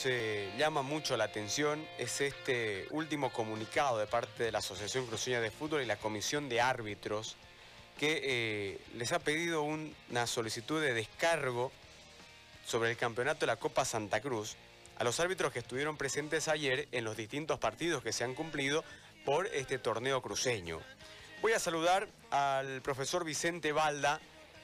Se 0.00 0.50
llama 0.56 0.80
mucho 0.80 1.14
la 1.18 1.24
atención 1.24 1.86
es 1.98 2.22
este 2.22 2.86
último 2.88 3.30
comunicado 3.30 3.98
de 3.98 4.06
parte 4.06 4.44
de 4.44 4.50
la 4.50 4.60
Asociación 4.60 5.06
Cruceña 5.06 5.42
de 5.42 5.50
Fútbol 5.50 5.82
y 5.82 5.84
la 5.84 5.98
Comisión 5.98 6.48
de 6.48 6.58
Árbitros 6.58 7.36
que 7.98 8.22
eh, 8.24 8.80
les 8.94 9.12
ha 9.12 9.18
pedido 9.18 9.60
una 9.60 10.26
solicitud 10.26 10.80
de 10.80 10.94
descargo 10.94 11.70
sobre 12.64 12.92
el 12.92 12.96
campeonato 12.96 13.40
de 13.40 13.48
la 13.48 13.56
Copa 13.56 13.84
Santa 13.84 14.22
Cruz 14.22 14.56
a 14.96 15.04
los 15.04 15.20
árbitros 15.20 15.52
que 15.52 15.58
estuvieron 15.58 15.98
presentes 15.98 16.48
ayer 16.48 16.88
en 16.92 17.04
los 17.04 17.14
distintos 17.14 17.58
partidos 17.58 18.02
que 18.02 18.14
se 18.14 18.24
han 18.24 18.34
cumplido 18.34 18.82
por 19.26 19.48
este 19.48 19.78
torneo 19.78 20.22
cruceño. 20.22 20.80
Voy 21.42 21.52
a 21.52 21.58
saludar 21.58 22.08
al 22.30 22.80
profesor 22.80 23.22
Vicente 23.22 23.70
Balda, 23.72 24.18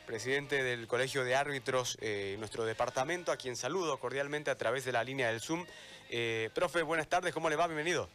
presidente 0.06 0.62
del 0.62 0.86
Colegio 0.86 1.24
de 1.24 1.34
Árbitros 1.34 1.98
eh, 2.00 2.36
nuestro 2.38 2.64
departamento, 2.64 3.32
a 3.32 3.36
quien 3.36 3.56
saludo 3.56 3.98
cordialmente 3.98 4.50
a 4.50 4.56
través 4.56 4.84
de 4.84 4.92
la 4.92 5.04
línea 5.04 5.28
del 5.28 5.40
Zoom. 5.40 5.66
Eh, 6.08 6.48
profe, 6.54 6.82
buenas 6.82 7.08
tardes, 7.08 7.34
¿cómo 7.34 7.50
le 7.50 7.56
va? 7.56 7.66
Bienvenido. 7.66 8.08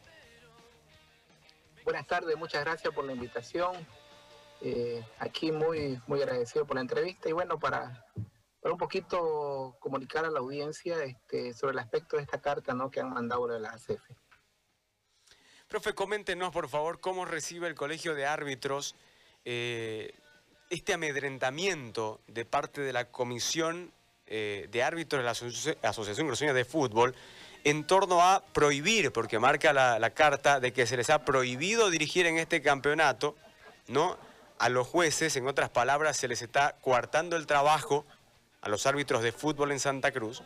Buenas 1.84 2.08
tardes, 2.08 2.36
muchas 2.38 2.64
gracias 2.64 2.94
por 2.94 3.06
la 3.06 3.12
invitación. 3.12 3.76
Eh, 4.62 5.04
aquí 5.20 5.52
muy, 5.52 6.00
muy 6.08 6.22
agradecido 6.22 6.66
por 6.66 6.76
la 6.76 6.82
entrevista 6.82 7.28
y 7.28 7.34
bueno, 7.34 7.60
para, 7.60 8.06
para 8.62 8.74
un 8.74 8.80
poquito 8.80 9.76
comunicar 9.80 10.24
a 10.24 10.30
la 10.30 10.40
audiencia 10.40 11.04
este, 11.04 11.54
sobre 11.54 11.74
el 11.74 11.80
aspecto 11.80 12.16
de 12.16 12.24
esta 12.24 12.40
carta 12.40 12.74
¿no? 12.74 12.90
que 12.90 13.02
han 13.02 13.10
mandado 13.10 13.48
de 13.48 13.60
la 13.60 13.72
ACF. 13.72 14.02
Profe, 15.68 15.94
coméntenos 15.94 16.52
por 16.52 16.70
favor 16.70 17.00
cómo 17.00 17.26
recibe 17.26 17.68
el 17.68 17.76
Colegio 17.76 18.14
de 18.14 18.26
Árbitros 18.26 18.96
este 20.72 20.94
amedrentamiento 20.94 22.22
de 22.28 22.46
parte 22.46 22.82
de 22.82 22.94
la 22.94 23.06
Comisión 23.06 23.92
eh, 24.26 24.70
de 24.72 24.84
Árbitros 24.84 25.20
de 25.20 25.76
la 25.82 25.90
Asociación 25.90 26.56
de 26.56 26.66
Fútbol 26.66 27.14
en 27.66 27.84
torno 27.84 28.22
a 28.22 28.44
prohibir, 28.54 29.12
porque 29.12 29.38
marca 29.38 29.74
la, 29.74 30.10
carta 30.12 30.60
de 30.60 30.72
que 30.72 30.88
se 30.88 30.98
les 30.98 31.10
ha 31.10 31.26
prohibido 31.26 31.90
dirigir 31.90 32.26
en 32.26 32.38
este 32.38 32.62
campeonato, 32.62 33.36
¿no? 33.88 34.18
A 34.58 34.70
los 34.70 34.88
jueces, 34.88 35.36
en 35.36 35.48
otras 35.48 35.70
palabras, 35.70 36.18
se 36.18 36.28
les 36.28 36.42
está 36.42 36.78
coartando 36.82 37.36
el 37.36 37.46
trabajo 37.46 38.06
a 38.62 38.70
los 38.70 38.88
árbitros 38.88 39.22
de 39.22 39.32
fútbol 39.34 39.72
en 39.74 39.80
Santa 39.80 40.12
Cruz, 40.12 40.42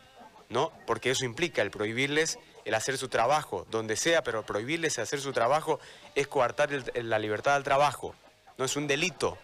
¿no? 0.48 0.72
Porque 0.86 1.10
eso 1.10 1.24
implica 1.24 1.62
el 1.62 1.70
prohibirles 1.70 2.38
el 2.64 2.74
hacer 2.74 2.98
su 2.98 3.08
trabajo, 3.08 3.64
donde 3.70 3.96
sea, 3.96 4.24
pero 4.24 4.44
prohibirles 4.44 4.98
hacer 4.98 5.20
su 5.20 5.32
trabajo 5.32 5.78
es 6.16 6.26
coartar 6.26 6.70
la 6.96 7.18
libertad 7.20 7.54
del 7.54 7.62
trabajo, 7.62 8.14
no 8.58 8.64
es 8.64 8.74
un 8.74 8.88
delito, 8.88 9.38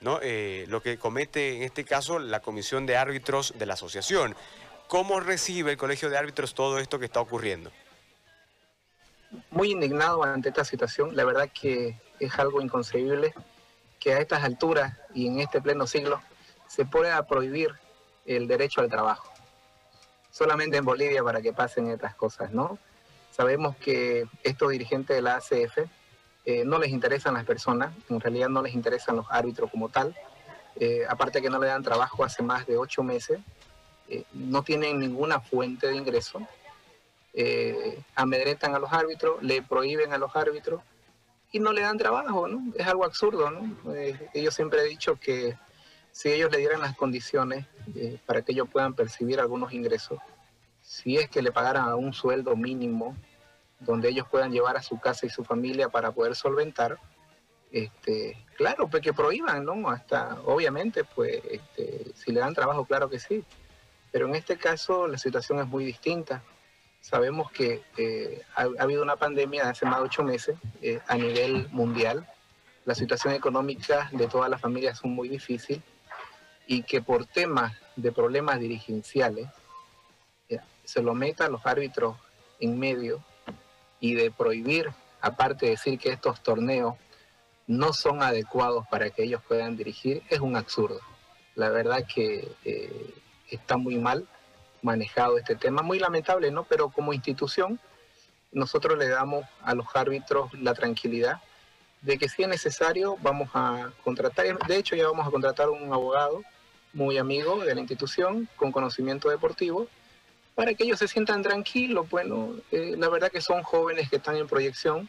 ¿no? 0.00 0.18
Eh, 0.22 0.66
lo 0.68 0.82
que 0.82 0.98
comete 0.98 1.56
en 1.56 1.62
este 1.62 1.84
caso 1.84 2.18
la 2.18 2.40
comisión 2.40 2.86
de 2.86 2.96
árbitros 2.96 3.54
de 3.58 3.66
la 3.66 3.74
asociación. 3.74 4.36
¿Cómo 4.88 5.20
recibe 5.20 5.72
el 5.72 5.76
colegio 5.76 6.10
de 6.10 6.16
árbitros 6.16 6.54
todo 6.54 6.78
esto 6.78 6.98
que 6.98 7.06
está 7.06 7.20
ocurriendo? 7.20 7.72
Muy 9.50 9.72
indignado 9.72 10.22
ante 10.22 10.50
esta 10.50 10.64
situación, 10.64 11.16
la 11.16 11.24
verdad 11.24 11.50
que 11.52 12.00
es 12.20 12.38
algo 12.38 12.60
inconcebible 12.60 13.34
que 13.98 14.12
a 14.12 14.20
estas 14.20 14.44
alturas 14.44 14.96
y 15.14 15.26
en 15.26 15.40
este 15.40 15.60
pleno 15.60 15.86
siglo 15.86 16.22
se 16.68 16.84
pueda 16.84 17.26
prohibir 17.26 17.70
el 18.24 18.46
derecho 18.46 18.80
al 18.80 18.88
trabajo. 18.88 19.32
Solamente 20.30 20.76
en 20.76 20.84
Bolivia 20.84 21.22
para 21.24 21.40
que 21.40 21.52
pasen 21.52 21.90
estas 21.90 22.14
cosas, 22.14 22.52
¿no? 22.52 22.78
Sabemos 23.30 23.76
que 23.76 24.26
estos 24.42 24.70
dirigentes 24.70 25.16
de 25.16 25.22
la 25.22 25.36
ACF 25.36 25.88
eh, 26.48 26.64
no 26.64 26.78
les 26.78 26.90
interesan 26.90 27.34
las 27.34 27.44
personas, 27.44 27.92
en 28.08 28.20
realidad 28.20 28.48
no 28.48 28.62
les 28.62 28.72
interesan 28.72 29.16
los 29.16 29.26
árbitros 29.28 29.68
como 29.68 29.88
tal, 29.88 30.14
eh, 30.76 31.02
aparte 31.08 31.42
que 31.42 31.50
no 31.50 31.58
le 31.58 31.66
dan 31.66 31.82
trabajo 31.82 32.22
hace 32.22 32.40
más 32.40 32.64
de 32.68 32.76
ocho 32.76 33.02
meses, 33.02 33.40
eh, 34.08 34.22
no 34.32 34.62
tienen 34.62 35.00
ninguna 35.00 35.40
fuente 35.40 35.88
de 35.88 35.96
ingreso, 35.96 36.40
amedrentan 38.14 38.74
a 38.74 38.78
los 38.78 38.92
árbitros, 38.92 39.42
le 39.42 39.60
prohíben 39.60 40.12
a 40.12 40.18
los 40.18 40.34
árbitros 40.36 40.80
y 41.50 41.58
no 41.58 41.72
le 41.72 41.82
dan 41.82 41.98
trabajo, 41.98 42.48
¿no? 42.48 42.72
Es 42.76 42.86
algo 42.86 43.04
absurdo, 43.04 43.50
¿no? 43.50 43.76
yo 44.32 44.50
siempre 44.50 44.80
he 44.80 44.84
dicho 44.84 45.18
que 45.20 45.54
si 46.12 46.30
ellos 46.30 46.50
le 46.50 46.58
dieran 46.58 46.80
las 46.80 46.96
condiciones 46.96 47.66
para 48.24 48.40
que 48.40 48.52
ellos 48.52 48.68
puedan 48.72 48.94
percibir 48.94 49.38
algunos 49.38 49.72
ingresos, 49.74 50.18
si 50.80 51.18
es 51.18 51.28
que 51.28 51.42
le 51.42 51.52
pagaran 51.52 51.92
un 51.94 52.14
sueldo 52.14 52.56
mínimo 52.56 53.14
donde 53.78 54.08
ellos 54.08 54.26
puedan 54.30 54.52
llevar 54.52 54.76
a 54.76 54.82
su 54.82 54.98
casa 54.98 55.26
y 55.26 55.30
su 55.30 55.44
familia 55.44 55.88
para 55.88 56.12
poder 56.12 56.34
solventar, 56.34 56.98
este, 57.70 58.44
claro, 58.56 58.88
pues 58.88 59.02
que 59.02 59.12
prohíban, 59.12 59.64
¿no? 59.64 59.88
Hasta, 59.90 60.40
obviamente, 60.44 61.04
pues, 61.04 61.42
este, 61.50 62.12
si 62.14 62.32
le 62.32 62.40
dan 62.40 62.54
trabajo, 62.54 62.84
claro 62.84 63.08
que 63.10 63.18
sí. 63.18 63.44
Pero 64.10 64.28
en 64.28 64.34
este 64.34 64.56
caso 64.56 65.06
la 65.06 65.18
situación 65.18 65.58
es 65.58 65.66
muy 65.66 65.84
distinta. 65.84 66.42
Sabemos 67.00 67.50
que 67.52 67.82
eh, 67.96 68.42
ha, 68.54 68.66
habido 68.78 69.02
una 69.02 69.16
pandemia 69.16 69.64
de 69.64 69.70
hace 69.70 69.84
más 69.84 69.98
de 69.98 70.04
ocho 70.04 70.22
meses 70.22 70.56
eh, 70.80 71.00
a 71.06 71.16
nivel 71.16 71.68
mundial. 71.70 72.26
La 72.84 72.94
situación 72.94 73.34
económica 73.34 74.08
de 74.12 74.26
todas 74.26 74.48
las 74.48 74.60
familias 74.60 74.98
es 74.98 75.04
muy 75.04 75.28
difícil 75.28 75.82
y 76.66 76.82
que 76.82 77.02
por 77.02 77.26
temas 77.26 77.74
de 77.94 78.10
problemas 78.10 78.58
dirigenciales 78.58 79.48
eh, 80.48 80.58
se 80.84 81.02
lo 81.02 81.14
metan 81.14 81.52
los 81.52 81.64
árbitros 81.66 82.16
en 82.58 82.78
medio 82.78 83.22
y 84.00 84.14
de 84.14 84.30
prohibir, 84.30 84.90
aparte 85.20 85.66
de 85.66 85.72
decir 85.72 85.98
que 85.98 86.10
estos 86.10 86.42
torneos 86.42 86.94
no 87.66 87.92
son 87.92 88.22
adecuados 88.22 88.86
para 88.90 89.10
que 89.10 89.24
ellos 89.24 89.42
puedan 89.46 89.76
dirigir, 89.76 90.22
es 90.30 90.40
un 90.40 90.56
absurdo. 90.56 91.00
La 91.54 91.70
verdad 91.70 92.06
que 92.12 92.48
eh, 92.64 93.14
está 93.50 93.76
muy 93.76 93.96
mal 93.96 94.26
manejado 94.82 95.38
este 95.38 95.56
tema, 95.56 95.82
muy 95.82 95.98
lamentable, 95.98 96.50
¿no? 96.50 96.64
Pero 96.64 96.90
como 96.90 97.12
institución, 97.12 97.80
nosotros 98.52 98.96
le 98.98 99.08
damos 99.08 99.44
a 99.62 99.74
los 99.74 99.86
árbitros 99.94 100.52
la 100.54 100.74
tranquilidad 100.74 101.40
de 102.02 102.18
que 102.18 102.28
si 102.28 102.42
es 102.42 102.48
necesario 102.48 103.16
vamos 103.20 103.50
a 103.54 103.90
contratar, 104.04 104.58
de 104.66 104.76
hecho 104.76 104.94
ya 104.94 105.08
vamos 105.08 105.26
a 105.26 105.30
contratar 105.30 105.68
un 105.68 105.92
abogado 105.92 106.42
muy 106.92 107.18
amigo 107.18 107.64
de 107.64 107.74
la 107.74 107.80
institución 107.80 108.48
con 108.56 108.70
conocimiento 108.70 109.28
deportivo 109.28 109.88
para 110.56 110.74
que 110.74 110.82
ellos 110.82 110.98
se 110.98 111.06
sientan 111.06 111.42
tranquilos. 111.42 112.10
Bueno, 112.10 112.56
eh, 112.72 112.94
la 112.98 113.08
verdad 113.08 113.30
que 113.30 113.40
son 113.40 113.62
jóvenes 113.62 114.10
que 114.10 114.16
están 114.16 114.36
en 114.36 114.48
proyección, 114.48 115.08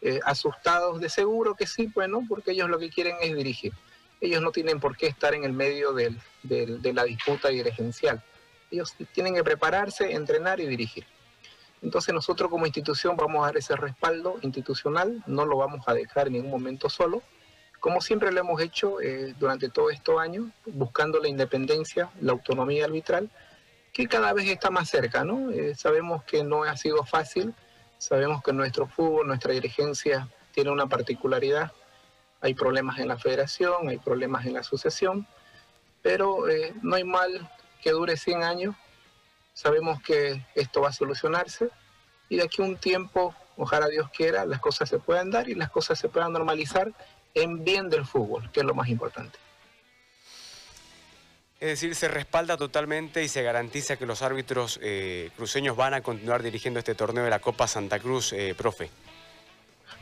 eh, 0.00 0.18
asustados 0.24 1.00
de 1.00 1.08
seguro 1.08 1.54
que 1.54 1.66
sí, 1.66 1.88
bueno, 1.94 2.24
porque 2.28 2.52
ellos 2.52 2.68
lo 2.68 2.78
que 2.78 2.90
quieren 2.90 3.16
es 3.20 3.36
dirigir. 3.36 3.72
Ellos 4.20 4.42
no 4.42 4.50
tienen 4.50 4.80
por 4.80 4.96
qué 4.96 5.06
estar 5.06 5.34
en 5.34 5.44
el 5.44 5.52
medio 5.52 5.92
de 5.92 6.12
la 6.42 7.04
disputa 7.04 7.48
dirigencial. 7.50 8.20
Ellos 8.70 8.94
tienen 9.12 9.34
que 9.34 9.44
prepararse, 9.44 10.12
entrenar 10.12 10.58
y 10.58 10.66
dirigir. 10.66 11.06
Entonces 11.82 12.12
nosotros 12.12 12.50
como 12.50 12.66
institución 12.66 13.16
vamos 13.16 13.42
a 13.42 13.46
dar 13.46 13.56
ese 13.58 13.76
respaldo 13.76 14.38
institucional, 14.42 15.22
no 15.26 15.44
lo 15.44 15.58
vamos 15.58 15.86
a 15.86 15.94
dejar 15.94 16.26
en 16.26 16.32
ningún 16.32 16.50
momento 16.50 16.88
solo, 16.88 17.22
como 17.78 18.00
siempre 18.00 18.32
lo 18.32 18.40
hemos 18.40 18.60
hecho 18.60 19.00
eh, 19.00 19.34
durante 19.38 19.68
todos 19.68 19.92
estos 19.92 20.18
años, 20.18 20.46
buscando 20.66 21.20
la 21.20 21.28
independencia, 21.28 22.10
la 22.20 22.32
autonomía 22.32 22.86
arbitral, 22.86 23.30
que 23.92 24.06
cada 24.06 24.32
vez 24.32 24.48
está 24.48 24.70
más 24.70 24.88
cerca, 24.88 25.24
¿no? 25.24 25.50
Eh, 25.50 25.74
sabemos 25.74 26.24
que 26.24 26.44
no 26.44 26.64
ha 26.64 26.76
sido 26.76 27.04
fácil, 27.04 27.54
sabemos 27.98 28.42
que 28.42 28.52
nuestro 28.52 28.86
fútbol, 28.86 29.26
nuestra 29.26 29.52
dirigencia 29.52 30.28
tiene 30.52 30.70
una 30.70 30.86
particularidad, 30.86 31.72
hay 32.40 32.54
problemas 32.54 32.98
en 32.98 33.08
la 33.08 33.18
federación, 33.18 33.88
hay 33.88 33.98
problemas 33.98 34.46
en 34.46 34.54
la 34.54 34.60
asociación, 34.60 35.26
pero 36.02 36.48
eh, 36.48 36.74
no 36.82 36.96
hay 36.96 37.04
mal 37.04 37.50
que 37.82 37.90
dure 37.90 38.16
100 38.16 38.42
años, 38.42 38.76
sabemos 39.52 40.00
que 40.02 40.44
esto 40.54 40.80
va 40.82 40.90
a 40.90 40.92
solucionarse 40.92 41.70
y 42.28 42.36
de 42.36 42.44
aquí 42.44 42.62
a 42.62 42.64
un 42.64 42.76
tiempo, 42.76 43.34
ojalá 43.56 43.88
Dios 43.88 44.08
quiera, 44.10 44.46
las 44.46 44.60
cosas 44.60 44.88
se 44.88 44.98
puedan 44.98 45.30
dar 45.30 45.48
y 45.48 45.54
las 45.54 45.70
cosas 45.70 45.98
se 45.98 46.08
puedan 46.08 46.32
normalizar 46.32 46.92
en 47.34 47.64
bien 47.64 47.88
del 47.88 48.04
fútbol, 48.04 48.50
que 48.52 48.60
es 48.60 48.66
lo 48.66 48.74
más 48.74 48.88
importante. 48.88 49.38
Es 51.60 51.68
decir, 51.70 51.96
se 51.96 52.06
respalda 52.06 52.56
totalmente 52.56 53.24
y 53.24 53.28
se 53.28 53.42
garantiza 53.42 53.96
que 53.96 54.06
los 54.06 54.22
árbitros 54.22 54.78
eh, 54.80 55.30
cruceños 55.36 55.76
van 55.76 55.92
a 55.92 56.02
continuar 56.02 56.40
dirigiendo 56.40 56.78
este 56.78 56.94
torneo 56.94 57.24
de 57.24 57.30
la 57.30 57.40
Copa 57.40 57.66
Santa 57.66 57.98
Cruz, 57.98 58.32
eh, 58.32 58.54
profe. 58.56 58.90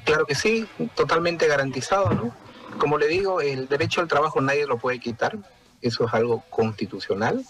Claro 0.05 0.27
que 0.27 0.35
sí, 0.35 0.69
totalmente 0.95 1.47
garantizado, 1.47 2.11
¿no? 2.11 2.37
Como 2.79 2.99
le 2.99 3.09
digo, 3.09 3.41
el 3.41 3.69
derecho 3.69 4.03
al 4.03 4.09
trabajo 4.09 4.41
nadie 4.43 4.67
lo 4.67 4.77
puede 4.77 5.01
quitar, 5.01 5.39
eso 5.81 6.07
es 6.07 6.13
algo 6.13 6.45
constitucional. 6.51 7.43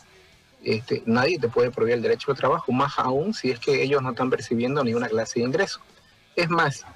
Este, 0.62 1.02
nadie 1.04 1.40
te 1.40 1.48
puede 1.48 1.72
prohibir 1.72 1.94
el 1.94 2.02
derecho 2.02 2.30
al 2.30 2.36
trabajo, 2.36 2.70
más 2.70 2.98
aún 2.98 3.34
si 3.34 3.50
es 3.50 3.58
que 3.58 3.82
ellos 3.82 4.02
no 4.02 4.10
están 4.10 4.30
percibiendo 4.30 4.84
ninguna 4.84 5.08
clase 5.08 5.40
de 5.40 5.46
ingreso. 5.46 5.80
Es 6.36 6.48
más, 6.48 6.86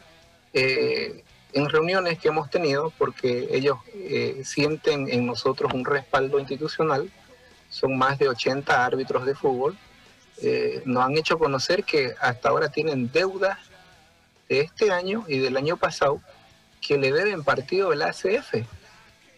eh, 0.53 1.25
en 1.53 1.69
reuniones 1.69 2.21
que 2.21 2.29
hemos 2.29 2.51
tenido, 2.51 2.93
porque 2.97 3.49
ellos 3.51 3.79
eh, 4.13 4.43
sienten 4.45 5.09
en 5.09 5.25
nosotros 5.25 5.73
un 5.73 5.85
respaldo 5.85 6.41
institucional, 6.41 7.09
son 7.69 7.97
más 7.97 8.19
de 8.19 8.29
80 8.29 8.85
árbitros 8.85 9.25
de 9.25 9.37
fútbol, 9.37 9.79
eh, 10.43 10.83
nos 10.85 11.05
han 11.05 11.17
hecho 11.17 11.39
conocer 11.39 11.85
que 11.85 12.17
hasta 12.21 12.49
ahora 12.49 12.71
tienen 12.71 13.13
deudas 13.13 13.57
de 14.49 14.63
este 14.63 14.91
año 14.91 15.25
y 15.29 15.39
del 15.39 15.57
año 15.57 15.77
pasado 15.77 16.21
que 16.81 16.99
le 16.99 17.13
deben 17.13 17.45
partido 17.45 17.91
del 17.91 18.03
ACF. 18.03 18.67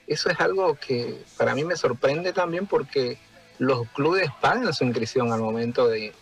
Eso 0.07 0.31
es 0.31 0.41
algo 0.41 0.75
que 0.77 1.23
para 1.37 1.55
mí 1.55 1.65
me 1.65 1.77
sorprende 1.77 2.33
también 2.33 2.67
porque 2.67 3.19
los 3.59 3.87
clubes 3.89 4.31
pagan 4.41 4.73
su 4.73 4.85
inscripción 4.85 5.35
al 5.35 5.41
momento 5.41 5.87
de, 5.87 6.15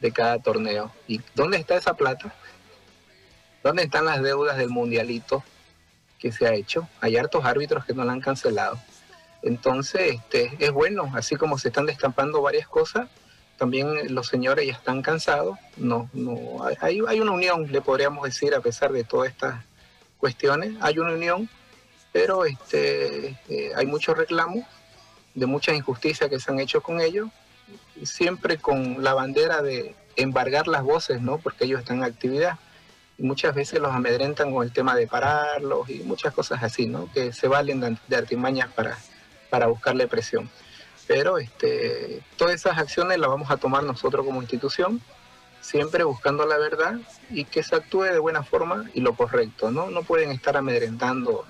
de 0.00 0.12
cada 0.12 0.40
torneo. 0.40 0.92
¿Y 1.08 1.22
dónde 1.34 1.56
está 1.56 1.76
esa 1.76 1.94
plata? 1.94 2.34
¿Dónde 3.62 3.84
están 3.84 4.04
las 4.04 4.22
deudas 4.22 4.58
del 4.58 4.68
mundialito 4.68 5.42
que 6.24 6.32
se 6.32 6.46
ha 6.46 6.54
hecho? 6.54 6.88
Hay 7.02 7.18
hartos 7.18 7.44
árbitros 7.44 7.84
que 7.84 7.92
no 7.92 8.02
la 8.02 8.12
han 8.12 8.22
cancelado. 8.22 8.78
Entonces, 9.42 10.14
este, 10.14 10.56
es 10.58 10.72
bueno, 10.72 11.12
así 11.14 11.36
como 11.36 11.58
se 11.58 11.68
están 11.68 11.84
destampando 11.84 12.40
varias 12.40 12.66
cosas, 12.66 13.10
también 13.58 14.14
los 14.14 14.28
señores 14.28 14.66
ya 14.66 14.72
están 14.72 15.02
cansados. 15.02 15.58
No, 15.76 16.08
no, 16.14 16.64
hay, 16.80 17.02
hay 17.06 17.20
una 17.20 17.32
unión, 17.32 17.70
le 17.70 17.82
podríamos 17.82 18.24
decir, 18.24 18.54
a 18.54 18.60
pesar 18.60 18.90
de 18.90 19.04
todas 19.04 19.28
estas 19.28 19.62
cuestiones, 20.16 20.74
hay 20.80 20.98
una 20.98 21.12
unión, 21.12 21.50
pero 22.10 22.46
este, 22.46 23.38
eh, 23.50 23.72
hay 23.76 23.84
muchos 23.84 24.16
reclamos 24.16 24.64
de 25.34 25.44
muchas 25.44 25.76
injusticias 25.76 26.30
que 26.30 26.40
se 26.40 26.50
han 26.50 26.58
hecho 26.58 26.80
con 26.80 27.02
ellos, 27.02 27.28
siempre 28.02 28.56
con 28.56 29.04
la 29.04 29.12
bandera 29.12 29.60
de 29.60 29.94
embargar 30.16 30.68
las 30.68 30.84
voces, 30.84 31.20
¿no? 31.20 31.36
Porque 31.36 31.66
ellos 31.66 31.80
están 31.80 31.98
en 31.98 32.04
actividad. 32.04 32.58
Muchas 33.18 33.54
veces 33.54 33.80
los 33.80 33.92
amedrentan 33.92 34.52
con 34.52 34.64
el 34.64 34.72
tema 34.72 34.96
de 34.96 35.06
pararlos 35.06 35.88
y 35.88 36.00
muchas 36.00 36.34
cosas 36.34 36.62
así, 36.62 36.86
¿no? 36.86 37.10
Que 37.12 37.32
se 37.32 37.46
valen 37.48 37.98
de 38.08 38.16
artimañas 38.16 38.72
para, 38.72 38.98
para 39.50 39.66
buscarle 39.66 40.08
presión. 40.08 40.50
Pero 41.06 41.38
este, 41.38 42.22
todas 42.36 42.54
esas 42.54 42.78
acciones 42.78 43.18
las 43.18 43.28
vamos 43.28 43.50
a 43.50 43.56
tomar 43.56 43.84
nosotros 43.84 44.24
como 44.24 44.40
institución, 44.40 45.00
siempre 45.60 46.04
buscando 46.04 46.46
la 46.46 46.58
verdad 46.58 46.98
y 47.30 47.44
que 47.44 47.62
se 47.62 47.76
actúe 47.76 48.02
de 48.02 48.18
buena 48.18 48.42
forma 48.42 48.90
y 48.94 49.00
lo 49.00 49.14
correcto. 49.14 49.70
No, 49.70 49.90
no 49.90 50.02
pueden 50.02 50.30
estar 50.30 50.56
amedrentando 50.56 51.44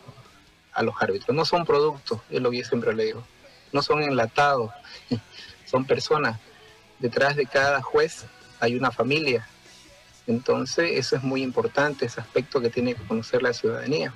a 0.72 0.82
los 0.82 0.94
árbitros. 1.00 1.34
No 1.34 1.44
son 1.44 1.64
productos, 1.64 2.20
es 2.30 2.40
lo 2.42 2.50
que 2.50 2.58
yo 2.58 2.64
siempre 2.64 2.94
le 2.94 3.04
digo. 3.04 3.24
No 3.72 3.82
son 3.82 4.02
enlatados, 4.02 4.70
son 5.66 5.84
personas. 5.84 6.38
Detrás 6.98 7.36
de 7.36 7.46
cada 7.46 7.80
juez 7.80 8.26
hay 8.60 8.76
una 8.76 8.90
familia. 8.90 9.48
Entonces, 10.26 10.92
eso 10.92 11.16
es 11.16 11.22
muy 11.22 11.42
importante, 11.42 12.06
ese 12.06 12.20
aspecto 12.20 12.60
que 12.60 12.70
tiene 12.70 12.94
que 12.94 13.02
conocer 13.02 13.42
la 13.42 13.52
ciudadanía. 13.52 14.12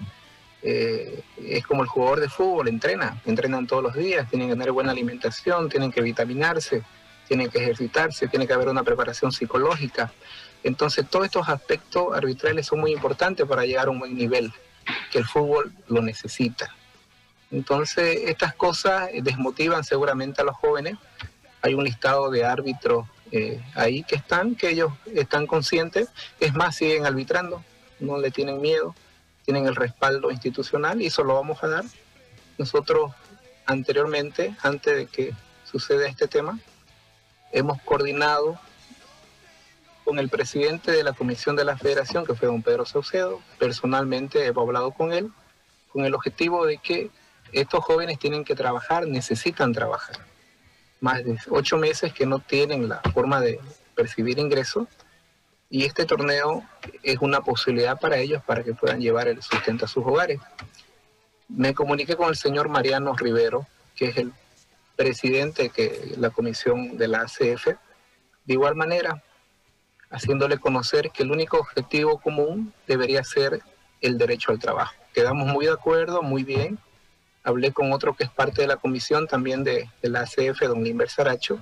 Eh, 0.63 1.23
es 1.37 1.67
como 1.67 1.83
el 1.83 1.89
jugador 1.89 2.21
de 2.21 2.29
fútbol, 2.29 2.69
entrena, 2.69 3.21
entrenan 3.27 3.67
todos 3.67 3.83
los 3.83 3.95
días, 3.95 4.29
tienen 4.29 4.49
que 4.49 4.55
tener 4.55 4.73
buena 4.73 4.91
alimentación, 4.91 5.69
tienen 5.69 5.93
que 5.93 6.01
vitaminarse, 6.01 6.83
tienen 7.29 7.51
que 7.51 7.59
ejercitarse, 7.59 8.27
tiene 8.27 8.47
que 8.47 8.55
haber 8.55 8.69
una 8.69 8.83
preparación 8.83 9.31
psicológica. 9.31 10.13
Entonces, 10.65 11.09
todos 11.09 11.27
estos 11.27 11.49
aspectos 11.49 12.17
arbitrales 12.17 12.67
son 12.67 12.81
muy 12.81 12.93
importantes 12.93 13.47
para 13.47 13.65
llegar 13.65 13.87
a 13.87 13.91
un 13.91 14.01
buen 14.01 14.17
nivel, 14.17 14.53
que 15.13 15.19
el 15.19 15.27
fútbol 15.27 15.73
lo 15.87 16.03
necesita. 16.03 16.75
Entonces, 17.51 18.23
estas 18.27 18.55
cosas 18.55 19.11
desmotivan 19.23 19.85
seguramente 19.85 20.41
a 20.41 20.45
los 20.45 20.57
jóvenes. 20.57 20.97
Hay 21.63 21.75
un 21.75 21.85
listado 21.85 22.31
de 22.31 22.45
árbitros 22.45 23.07
eh, 23.33 23.63
ahí 23.75 24.03
que 24.03 24.17
están, 24.17 24.55
que 24.55 24.71
ellos 24.71 24.93
están 25.15 25.47
conscientes, 25.47 26.09
es 26.41 26.55
más, 26.55 26.77
siguen 26.77 27.07
arbitrando, 27.07 27.63
no 28.01 28.19
le 28.19 28.31
tienen 28.31 28.61
miedo 28.61 28.95
tienen 29.49 29.67
el 29.67 29.77
respaldo 29.77 30.31
institucional 30.31 31.01
y 31.01 31.07
eso 31.07 31.25
lo 31.25 31.33
vamos 31.33 31.65
a 31.65 31.69
dar. 31.69 31.85
Nosotros 32.59 33.13
anteriormente, 33.65 34.55
antes 34.63 34.95
de 34.95 35.07
que 35.07 35.33
suceda 35.65 36.07
este 36.07 36.29
tema, 36.29 36.59
hemos 37.51 37.81
coordinado 37.81 38.61
con 40.05 40.19
el 40.19 40.29
presidente 40.29 40.93
de 40.93 41.03
la 41.03 41.15
comisión 41.15 41.57
de 41.57 41.65
la 41.65 41.79
federación, 41.79 42.27
que 42.27 42.35
fue 42.35 42.49
don 42.49 42.63
Pedro 42.63 42.85
Saucedo. 42.85 43.41
Personalmente 43.59 44.45
he 44.45 44.49
hablado 44.49 44.91
con 44.91 45.15
él 45.15 45.33
con 45.95 46.05
el 46.05 46.15
objetivo 46.15 46.67
de 46.67 46.77
que 46.77 47.11
estos 47.53 47.83
jóvenes 47.83 48.19
tienen 48.19 48.45
que 48.45 48.55
trabajar, 48.55 49.07
necesitan 49.07 49.73
trabajar. 49.73 50.19
Más 51.01 51.25
de 51.25 51.39
ocho 51.51 51.77
meses 51.77 52.13
que 52.13 52.27
no 52.27 52.41
tienen 52.41 52.89
la 52.89 53.01
forma 53.15 53.41
de 53.41 53.61
percibir 53.95 54.39
ingresos 54.39 54.89
y 55.71 55.85
este 55.85 56.07
torneo 56.07 56.65
es 57.03 57.19
una 57.21 57.41
posibilidad 57.41 58.01
para 58.01 58.17
ellos 58.17 58.43
para 58.45 58.65
que 58.65 58.75
puedan 58.75 59.01
llevar 59.01 59.29
el 59.29 59.43
sustento 59.43 59.85
a 59.85 59.89
sus 59.89 60.05
hogares. 60.05 60.41
Me 61.49 61.75
comuniqué 61.75 62.17
con 62.17 62.29
el 62.29 62.37
señor 62.37 62.69
Mariano 62.69 63.15
Rivero, 63.15 63.67
que 63.95 64.07
es 64.07 64.17
el 64.17 64.33
presidente 64.97 65.71
de 65.75 66.15
la 66.17 66.31
comisión 66.31 66.97
de 66.97 67.09
la 67.09 67.21
ACF, 67.21 67.67
de 67.67 68.55
igual 68.55 68.75
manera, 68.75 69.23
haciéndole 70.11 70.59
conocer 70.59 71.11
que 71.11 71.23
el 71.23 71.31
único 71.31 71.59
objetivo 71.59 72.19
común 72.19 72.73
debería 72.87 73.23
ser 73.23 73.61
el 74.01 74.17
derecho 74.17 74.53
al 74.53 74.59
trabajo. 74.59 74.95
Quedamos 75.13 75.47
muy 75.49 75.67
de 75.67 75.73
acuerdo, 75.73 76.23
muy 76.23 76.45
bien. 76.45 76.79
Hablé 77.49 77.73
con 77.73 77.95
otro 77.95 78.15
que 78.15 78.25
es 78.25 78.31
parte 78.31 78.61
de 78.61 78.69
la 78.69 78.77
comisión 78.77 79.27
también 79.27 79.65
de, 79.65 79.89
la 80.03 80.21
ACF, 80.21 80.61
don 80.65 80.85
Limber 80.85 81.09
Saracho, 81.09 81.59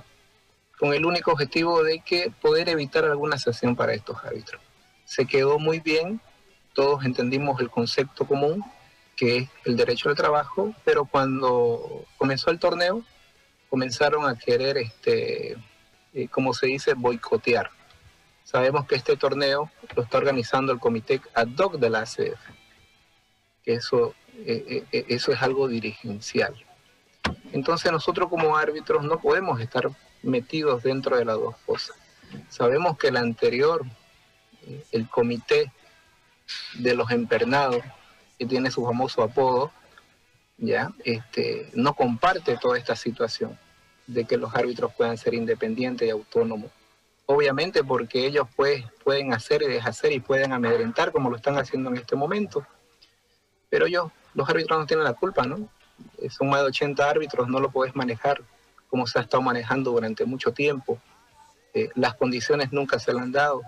con 0.81 0.93
el 0.93 1.07
único 1.07 1.31
objetivo 1.31 1.85
de 1.85 2.01
que 2.01 2.33
poder 2.41 2.69
evitar 2.69 3.05
alguna 3.05 3.39
sanción 3.39 3.77
para 3.77 3.95
estos 3.95 4.17
árbitros. 4.25 4.61
Se 5.05 5.27
quedó 5.27 5.61
muy 5.61 5.79
bien, 5.79 6.21
todos 6.75 7.05
entendimos 7.05 7.61
el 7.61 7.71
concepto 7.71 8.27
común, 8.27 8.65
que 9.15 9.37
es 9.37 9.49
el 9.65 9.77
derecho 9.77 10.09
al 10.09 10.17
trabajo, 10.17 10.75
pero 10.85 11.05
cuando 11.05 12.05
comenzó 12.19 12.51
el 12.51 12.59
torneo, 12.59 13.05
comenzaron 13.71 14.29
a 14.29 14.37
querer, 14.37 14.79
este, 14.79 15.57
eh, 16.15 16.27
como 16.33 16.53
se 16.53 16.67
dice, 16.67 16.95
boicotear. 16.95 17.71
Sabemos 18.43 18.89
que 18.89 18.97
este 18.97 19.17
torneo 19.17 19.71
lo 19.95 20.03
está 20.03 20.19
organizando 20.19 20.73
el 20.73 20.81
comité 20.81 21.21
ad 21.33 21.47
hoc 21.57 21.77
de 21.77 21.91
la 21.91 22.01
ACF, 22.01 22.41
que 23.63 23.75
eso, 23.75 24.17
eh, 24.47 24.85
eh, 24.93 25.05
eso 25.09 25.33
es 25.33 25.43
algo 25.43 25.69
dirigencial. 25.69 26.55
Entonces 27.53 27.91
nosotros 27.91 28.29
como 28.29 28.57
árbitros 28.57 29.05
no 29.05 29.21
podemos 29.21 29.61
estar 29.61 29.89
metidos 30.23 30.83
dentro 30.83 31.17
de 31.17 31.25
las 31.25 31.37
dos 31.37 31.57
cosas. 31.65 31.97
Sabemos 32.49 32.99
que 32.99 33.09
el 33.09 33.17
anterior, 33.17 33.85
el 34.93 35.09
comité 35.09 35.73
de 36.75 36.95
los 36.95 37.11
empernados, 37.11 37.83
que 38.39 38.47
tiene 38.47 38.71
su 38.71 38.85
famoso 38.85 39.23
apodo, 39.23 39.73
ya, 40.59 40.93
este, 41.05 41.71
no 41.75 41.95
comparte 41.95 42.57
toda 42.57 42.79
esta 42.79 42.97
situación 42.97 43.59
de 44.07 44.25
que 44.25 44.37
los 44.37 44.55
árbitros 44.55 44.95
puedan 44.95 45.19
ser 45.19 45.35
independientes 45.35 46.07
y 46.07 46.11
autónomos. 46.11 46.71
Obviamente 47.27 47.83
porque 47.83 48.27
ellos 48.27 48.47
pues, 48.55 48.85
pueden 49.05 49.33
hacer 49.33 49.63
y 49.63 49.67
deshacer 49.67 50.13
y 50.13 50.21
pueden 50.21 50.53
amedrentar 50.53 51.11
como 51.13 51.29
lo 51.29 51.37
están 51.37 51.59
haciendo 51.59 51.91
en 51.91 51.97
este 51.97 52.15
momento. 52.15 52.67
Pero 53.69 53.87
ellos, 53.87 54.11
los 54.35 54.49
árbitros 54.49 54.79
no 54.79 54.87
tienen 54.87 55.05
la 55.05 55.15
culpa, 55.15 55.45
¿no? 55.45 55.69
Son 56.31 56.49
más 56.49 56.61
de 56.61 56.67
80 56.67 57.09
árbitros, 57.09 57.49
no 57.49 57.61
lo 57.61 57.71
puedes 57.71 57.95
manejar 57.97 58.43
como 58.89 59.07
se 59.07 59.19
ha 59.19 59.23
estado 59.23 59.43
manejando 59.43 59.93
durante 59.93 60.25
mucho 60.25 60.53
tiempo. 60.53 60.99
Eh, 61.75 61.91
las 61.95 62.15
condiciones 62.15 62.73
nunca 62.73 62.99
se 62.99 63.13
le 63.13 63.21
han 63.21 63.33
dado. 63.33 63.63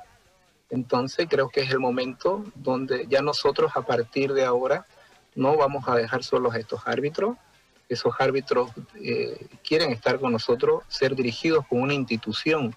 Entonces 0.70 1.26
creo 1.28 1.48
que 1.48 1.60
es 1.62 1.70
el 1.70 1.78
momento 1.78 2.44
donde 2.54 3.06
ya 3.08 3.22
nosotros 3.22 3.72
a 3.74 3.82
partir 3.82 4.32
de 4.32 4.44
ahora 4.44 4.86
no 5.34 5.56
vamos 5.56 5.88
a 5.88 5.94
dejar 5.94 6.22
solos 6.22 6.54
a 6.54 6.58
estos 6.58 6.80
árbitros. 6.86 7.36
Esos 7.88 8.14
árbitros 8.18 8.70
eh, 9.02 9.48
quieren 9.66 9.90
estar 9.90 10.18
con 10.20 10.32
nosotros, 10.32 10.84
ser 10.88 11.14
dirigidos 11.14 11.66
con 11.66 11.80
una 11.80 11.94
institución, 11.94 12.74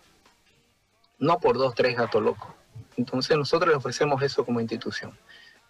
no 1.19 1.39
por 1.39 1.57
dos, 1.57 1.75
tres 1.75 1.97
gatos 1.97 2.23
locos. 2.23 2.49
Entonces 2.95 3.37
nosotros 3.37 3.69
les 3.69 3.77
ofrecemos 3.77 4.21
eso 4.23 4.45
como 4.45 4.61
institución. 4.61 5.17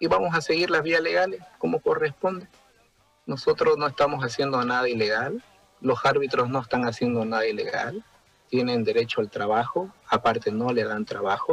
Y 0.02 0.08
vamos 0.08 0.34
a 0.34 0.40
seguir 0.40 0.68
las 0.68 0.82
vías 0.82 1.00
legales 1.00 1.40
como 1.58 1.78
corresponde. 1.78 2.48
Nosotros 3.24 3.78
no 3.78 3.86
estamos 3.86 4.24
haciendo 4.24 4.64
nada 4.64 4.88
ilegal, 4.88 5.40
los 5.80 6.04
árbitros 6.04 6.48
no 6.48 6.60
están 6.60 6.86
haciendo 6.86 7.24
nada 7.24 7.46
ilegal, 7.46 8.04
tienen 8.50 8.82
derecho 8.82 9.20
al 9.20 9.30
trabajo, 9.30 9.94
aparte 10.08 10.50
no 10.50 10.72
le 10.72 10.82
dan 10.82 11.04
trabajo, 11.04 11.52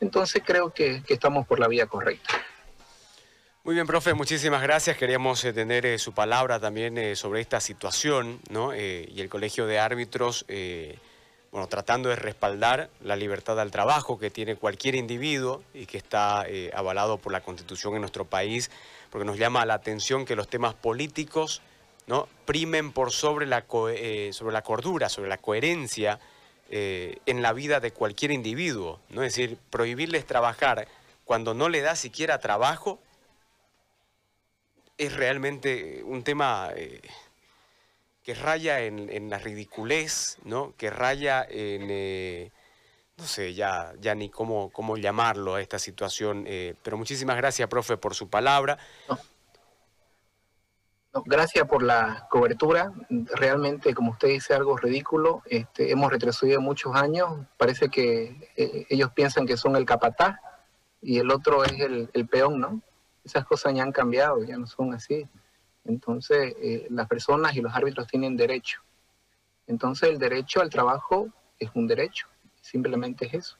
entonces 0.00 0.42
creo 0.44 0.74
que, 0.74 1.04
estamos 1.06 1.46
por 1.46 1.60
la 1.60 1.68
vía 1.68 1.86
correcta. 1.86 2.34
Muy 3.62 3.76
bien, 3.76 3.86
profe, 3.86 4.12
muchísimas 4.12 4.60
gracias. 4.60 4.96
Queríamos 4.96 5.44
eh, 5.44 5.52
tener 5.52 5.86
eh, 5.86 5.96
su 6.00 6.12
palabra 6.12 6.58
también 6.58 6.98
eh, 6.98 7.14
sobre 7.14 7.42
esta 7.42 7.60
situación, 7.60 8.40
¿no? 8.50 8.74
y 8.74 9.20
el 9.20 9.28
Colegio 9.28 9.66
de 9.66 9.78
Árbitros, 9.78 10.44
bueno, 11.54 11.68
tratando 11.68 12.08
de 12.08 12.16
respaldar 12.16 12.90
la 13.00 13.14
libertad 13.14 13.58
al 13.60 13.70
trabajo 13.70 14.18
que 14.18 14.28
tiene 14.28 14.56
cualquier 14.56 14.96
individuo 14.96 15.62
y 15.72 15.86
que 15.86 15.96
está 15.96 16.44
avalado 16.74 17.16
por 17.16 17.32
la 17.32 17.42
Constitución 17.42 17.94
en 17.94 18.00
nuestro 18.00 18.24
país, 18.24 18.72
porque 19.10 19.24
nos 19.24 19.38
llama 19.38 19.64
la 19.64 19.74
atención 19.74 20.24
que 20.24 20.34
los 20.34 20.48
temas 20.48 20.74
políticos 20.74 21.62
¿no? 22.06 22.28
primen 22.44 22.92
por 22.92 23.12
sobre 23.12 23.46
la, 23.46 23.64
eh, 23.90 24.30
sobre 24.32 24.52
la 24.52 24.62
cordura, 24.62 25.08
sobre 25.08 25.28
la 25.28 25.38
coherencia 25.38 26.18
eh, 26.70 27.18
en 27.26 27.42
la 27.42 27.52
vida 27.52 27.80
de 27.80 27.92
cualquier 27.92 28.30
individuo. 28.30 29.00
¿no? 29.10 29.22
Es 29.22 29.34
decir, 29.34 29.58
prohibirles 29.70 30.26
trabajar 30.26 30.88
cuando 31.24 31.54
no 31.54 31.68
le 31.68 31.80
da 31.80 31.96
siquiera 31.96 32.38
trabajo 32.38 32.98
es 34.98 35.14
realmente 35.14 36.02
un 36.04 36.22
tema 36.22 36.70
eh, 36.76 37.00
que 38.24 38.34
raya 38.34 38.80
en, 38.80 39.30
la 39.30 39.38
ridiculez, 39.38 40.38
¿no? 40.44 40.74
que 40.76 40.88
raya 40.88 41.46
en, 41.48 42.50
no 43.18 43.24
sé 43.24 43.52
ya, 43.52 43.92
ya 44.00 44.14
ni 44.14 44.30
cómo, 44.30 44.70
cómo 44.70 44.96
llamarlo 44.96 45.54
a 45.54 45.60
esta 45.60 45.78
situación, 45.78 46.46
pero 46.82 46.96
muchísimas 46.96 47.36
gracias, 47.36 47.68
profe, 47.68 47.98
por 47.98 48.14
su 48.14 48.30
palabra. 48.30 48.78
gracias 51.26 51.68
por 51.68 51.82
la 51.82 52.26
cobertura. 52.30 52.92
Realmente, 53.10 53.94
como 53.94 54.12
usted 54.12 54.28
dice, 54.28 54.54
algo 54.54 54.78
ridículo. 54.78 55.42
Este, 55.44 55.90
hemos 55.90 56.10
retrocedido 56.10 56.62
muchos 56.62 56.96
años. 56.96 57.46
Parece 57.58 57.90
que 57.90 58.50
eh, 58.56 58.86
ellos 58.88 59.10
piensan 59.12 59.46
que 59.46 59.58
son 59.58 59.76
el 59.76 59.84
capataz 59.84 60.36
y 61.02 61.18
el 61.18 61.30
otro 61.30 61.62
es 61.64 61.72
el, 61.78 62.28
peón, 62.28 62.58
¿no? 62.58 62.80
Esas 63.22 63.44
cosas 63.44 63.74
ya 63.74 63.82
han 63.82 63.92
cambiado, 63.92 64.42
ya 64.44 64.56
no 64.56 64.66
son 64.66 64.94
así. 64.94 65.28
Entonces, 65.84 66.54
eh, 66.62 66.86
las 66.90 67.08
personas 67.08 67.54
y 67.56 67.60
los 67.60 67.74
árbitros 67.74 68.06
tienen 68.06 68.36
derecho. 68.36 68.80
Entonces, 69.66 70.10
el 70.10 70.18
derecho 70.18 70.60
al 70.60 70.70
trabajo 70.70 71.28
es 71.58 71.70
un 71.74 71.86
derecho. 71.86 72.26
Simplemente 72.60 73.26
es 73.26 73.34
eso. 73.34 73.56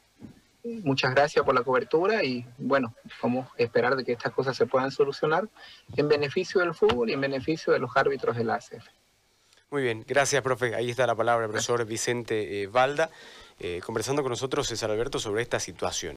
Muchas 0.64 1.14
gracias 1.14 1.44
por 1.44 1.54
la 1.54 1.62
cobertura 1.62 2.24
y 2.24 2.46
bueno, 2.56 2.94
vamos 3.22 3.48
a 3.58 3.62
esperar 3.62 3.96
de 3.96 4.04
que 4.04 4.12
estas 4.12 4.32
cosas 4.32 4.56
se 4.56 4.64
puedan 4.64 4.90
solucionar 4.90 5.46
en 5.94 6.08
beneficio 6.08 6.62
del 6.62 6.72
fútbol 6.72 7.10
y 7.10 7.12
en 7.12 7.20
beneficio 7.20 7.74
de 7.74 7.78
los 7.78 7.94
árbitros 7.94 8.34
de 8.34 8.44
la 8.44 8.54
ACF. 8.54 8.86
Muy 9.68 9.82
bien, 9.82 10.04
gracias 10.06 10.40
profe. 10.42 10.74
Ahí 10.74 10.88
está 10.88 11.06
la 11.06 11.14
palabra, 11.14 11.48
profesor 11.48 11.84
Vicente 11.84 12.62
eh, 12.62 12.66
Valda, 12.66 13.10
eh, 13.58 13.80
conversando 13.84 14.22
con 14.22 14.30
nosotros 14.30 14.68
César 14.68 14.90
Alberto 14.90 15.18
sobre 15.18 15.42
esta 15.42 15.60
situación. 15.60 16.12